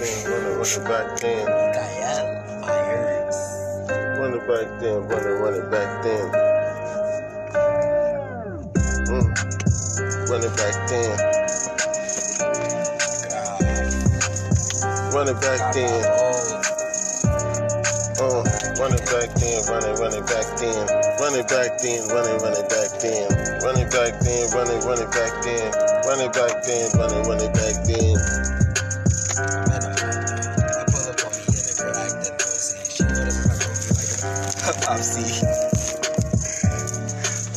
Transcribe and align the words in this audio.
then, 0.00 0.26
run 0.26 0.42
it, 0.42 0.84
back 0.84 1.20
then. 1.20 1.46
Gael 1.76 2.26
Myers. 2.60 3.38
Run 4.18 4.34
it 4.34 4.44
back 4.48 4.80
then, 4.80 5.08
run 5.08 5.24
it, 5.24 5.36
run 5.38 5.54
it 5.54 5.70
back 5.70 6.02
then. 6.02 6.26
Mm. 9.10 9.26
Run 10.30 10.42
it 10.44 10.56
back 10.56 10.88
then, 10.88 11.40
it 15.28 15.40
back 15.40 15.74
then. 15.74 16.04
Uh, 18.20 18.44
run 18.78 18.92
back 19.10 19.30
then, 19.38 19.62
run 19.66 19.84
it, 19.84 19.98
run 19.98 20.14
it 20.14 20.26
back 20.26 20.46
then. 20.58 20.86
Run 21.18 21.34
it 21.38 21.48
back 21.48 21.78
then, 21.78 22.08
run 22.08 22.26
it, 22.26 22.42
run 22.42 22.54
it 22.54 22.68
back 22.68 22.90
then. 23.00 23.28
Run 23.62 23.78
it 23.78 23.90
back 23.90 24.20
then, 24.20 24.50
run 24.50 24.70
it, 24.70 24.84
run 24.84 24.98
it 24.98 25.10
back 25.10 25.42
then. 25.42 25.72
Run 26.06 26.20
it 26.20 26.32
back 26.32 26.62
then, 26.62 26.90
run 26.98 27.12
it, 27.14 27.26
run 27.26 27.40
it 27.40 27.52
back 27.54 27.84
then. 27.86 28.49
popsy. 34.86 35.44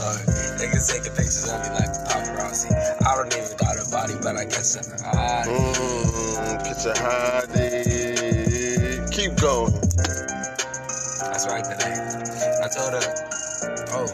Uh, 0.02 0.18
they 0.58 0.68
can 0.68 0.82
take 0.82 1.04
the 1.04 1.12
pictures 1.16 1.50
of 1.52 1.62
me 1.62 1.70
like 1.78 1.94
paparazzi. 2.10 2.72
I 3.06 3.16
don't 3.16 3.32
even 3.34 3.56
got 3.58 3.78
a 3.78 3.86
body, 3.92 4.16
but 4.22 4.36
I 4.38 4.46
guess 4.46 4.76
I'm 4.78 4.90
hot. 5.06 5.46
Mmm, 5.46 6.64
get 6.64 6.84
your 6.84 6.96
hottie. 6.96 8.34
Keep 9.12 9.36
going. 9.38 9.74
That's 11.22 11.46
right 11.48 11.64
today. 11.64 11.94
I 12.64 12.68
told 12.68 12.94
her, 12.98 13.06
oh, 13.94 14.08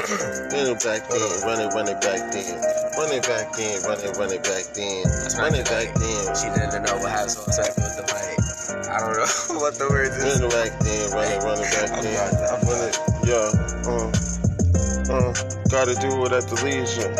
Run 0.50 0.66
it 0.66 0.82
back 0.82 1.08
then, 1.08 1.40
run 1.42 1.60
it, 1.60 1.72
run 1.72 1.88
it 1.88 2.00
back 2.00 2.32
then. 2.32 2.60
Run 2.98 3.12
it 3.12 3.22
back 3.22 3.52
then, 3.52 3.82
run 3.82 4.00
it, 4.00 4.16
run 4.16 4.32
it 4.32 4.42
back 4.42 4.64
then. 4.74 5.04
Run 5.38 5.54
it 5.54 5.66
back 5.66 5.94
then. 5.94 6.34
she 6.34 6.48
didn't 6.50 6.82
know 6.82 6.96
what 6.98 7.12
I 7.12 7.26
said 7.26 7.74
with 7.76 7.96
the 7.96 8.02
mic. 8.10 8.39
I 8.90 8.98
don't 9.00 9.14
know 9.16 9.60
what 9.60 9.78
the 9.78 9.86
word 9.88 10.10
is. 10.12 10.40
Run 10.40 10.44
it 10.44 10.50
back 10.50 10.78
then, 10.80 11.10
run 11.10 11.30
it, 11.30 11.38
run 11.44 11.58
it 11.58 11.70
back 11.70 11.90
I'm 11.94 12.02
then. 12.02 12.14
not- 12.14 12.50
I'm 12.50 12.60
Run 12.66 12.82
it, 12.88 12.96
yeah. 13.24 13.50
Uh, 13.86 14.10
uh, 15.10 15.32
gotta 15.70 15.94
do 15.94 16.24
it 16.26 16.32
at 16.32 16.46
the 16.50 16.58
leisure. 16.64 17.10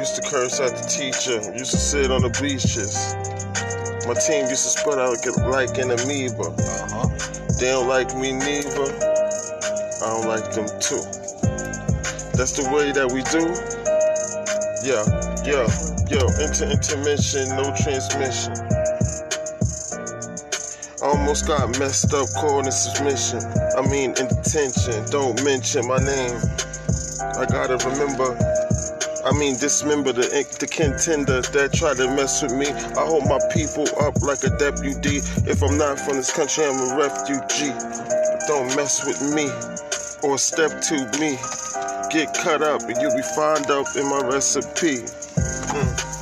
Used 0.00 0.16
to 0.16 0.22
curse 0.28 0.60
at 0.60 0.72
the 0.76 0.84
teacher. 0.88 1.40
Used 1.56 1.70
to 1.72 1.76
sit 1.78 2.10
on 2.10 2.22
the 2.22 2.30
bleachers. 2.30 3.14
My 4.08 4.14
team 4.14 4.48
used 4.48 4.64
to 4.64 4.72
spread 4.80 4.98
out 4.98 5.16
like 5.48 5.78
an 5.78 5.90
amoeba. 5.92 6.52
Uh-huh. 6.52 7.08
They 7.60 7.68
don't 7.70 7.88
like 7.88 8.14
me 8.16 8.32
neither. 8.32 8.88
I 10.02 10.06
don't 10.08 10.26
like 10.26 10.52
them 10.52 10.66
too. 10.80 11.00
That's 12.36 12.52
the 12.58 12.68
way 12.74 12.92
that 12.92 13.08
we 13.12 13.22
do. 13.30 13.44
Yeah, 14.84 15.04
yeah, 15.46 15.64
yo, 16.10 16.26
inter 16.44 16.68
intermission, 16.68 17.48
no 17.56 17.72
transmission. 17.80 18.52
Almost 21.04 21.46
got 21.46 21.78
messed 21.78 22.14
up, 22.14 22.26
caught 22.32 22.64
in 22.64 22.72
submission. 22.72 23.40
I 23.76 23.82
mean, 23.82 24.14
in 24.16 24.26
detention. 24.26 25.04
Don't 25.10 25.44
mention 25.44 25.86
my 25.86 25.98
name. 25.98 26.40
I 27.20 27.44
gotta 27.44 27.76
remember. 27.86 28.32
I 29.22 29.32
mean, 29.38 29.58
dismember 29.58 30.12
the 30.12 30.24
the 30.58 30.66
contenders 30.66 31.50
that 31.50 31.74
tried 31.74 31.98
to 31.98 32.08
mess 32.08 32.42
with 32.42 32.56
me. 32.56 32.68
I 32.68 33.04
hold 33.04 33.28
my 33.28 33.38
people 33.52 33.84
up 34.00 34.22
like 34.22 34.44
a 34.44 34.50
deputy. 34.56 35.20
If 35.44 35.62
I'm 35.62 35.76
not 35.76 36.00
from 36.00 36.16
this 36.16 36.32
country, 36.32 36.64
I'm 36.64 36.80
a 36.80 36.96
refugee. 36.96 37.76
Don't 38.48 38.74
mess 38.74 39.04
with 39.04 39.20
me 39.34 39.52
or 40.22 40.38
step 40.38 40.80
to 40.88 40.96
me. 41.20 41.36
Get 42.08 42.32
cut 42.32 42.62
up 42.62 42.80
and 42.88 42.96
you'll 42.96 43.14
be 43.14 43.28
found 43.36 43.70
up 43.70 43.94
in 43.94 44.08
my 44.08 44.20
recipe. 44.24 45.04
Mm, 45.04 46.13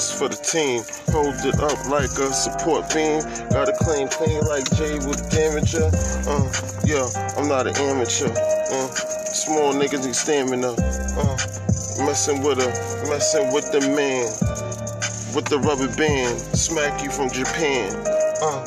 Just 0.00 0.16
for 0.16 0.28
the 0.28 0.36
team, 0.36 0.80
hold 1.12 1.36
it 1.44 1.60
up 1.60 1.76
like 1.92 2.08
a 2.08 2.32
support 2.32 2.88
beam. 2.88 3.20
Got 3.52 3.68
a 3.68 3.76
clean, 3.84 4.08
clean 4.08 4.40
like 4.48 4.64
Jay 4.72 4.96
with 4.96 5.28
damager. 5.28 5.92
Uh, 6.24 6.48
yeah, 6.88 7.04
I'm 7.36 7.48
not 7.48 7.66
an 7.66 7.76
amateur. 7.76 8.32
Uh, 8.32 8.88
small 9.28 9.74
niggas 9.74 10.06
need 10.06 10.16
stamina. 10.16 10.72
Uh, 10.72 11.36
messing 12.06 12.40
with 12.40 12.64
a, 12.64 12.68
messing 13.10 13.52
with 13.52 13.70
the 13.72 13.80
man, 13.92 14.24
with 15.36 15.44
the 15.52 15.58
rubber 15.58 15.94
band. 15.94 16.40
Smack 16.56 17.04
you 17.04 17.10
from 17.10 17.28
Japan. 17.28 17.92
Uh, 18.40 18.64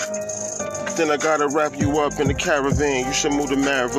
then 0.93 1.09
I 1.09 1.17
gotta 1.17 1.47
wrap 1.47 1.75
you 1.75 1.97
up 1.97 2.19
in 2.19 2.27
the 2.27 2.35
caravan. 2.35 3.07
You 3.07 3.11
should 3.11 3.33
move 3.33 3.49
to 3.49 3.55
Maryland. 3.55 3.97